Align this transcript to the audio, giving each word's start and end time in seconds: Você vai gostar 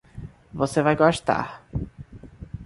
Você 0.51 0.81
vai 0.81 0.95
gostar 0.95 1.61